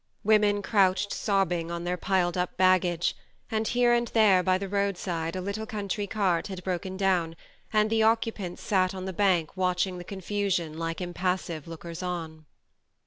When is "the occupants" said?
7.91-8.63